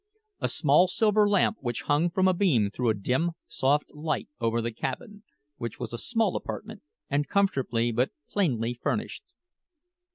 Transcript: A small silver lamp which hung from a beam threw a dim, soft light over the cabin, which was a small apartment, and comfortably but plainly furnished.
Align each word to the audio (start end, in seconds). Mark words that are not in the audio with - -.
A 0.39 0.47
small 0.47 0.87
silver 0.87 1.29
lamp 1.29 1.57
which 1.61 1.83
hung 1.83 2.09
from 2.09 2.27
a 2.27 2.33
beam 2.33 2.71
threw 2.71 2.89
a 2.89 2.95
dim, 2.95 3.33
soft 3.45 3.91
light 3.91 4.27
over 4.39 4.59
the 4.59 4.71
cabin, 4.71 5.21
which 5.57 5.79
was 5.79 5.93
a 5.93 5.97
small 5.99 6.35
apartment, 6.35 6.81
and 7.07 7.27
comfortably 7.29 7.91
but 7.91 8.09
plainly 8.27 8.73
furnished. 8.73 9.23